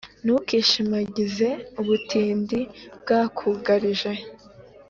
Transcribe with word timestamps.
ntukishimagize 0.23 1.47
ubutindi 1.79 2.59
bwakugarije 3.01 4.11